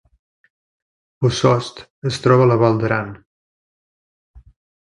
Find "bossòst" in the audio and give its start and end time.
1.25-1.83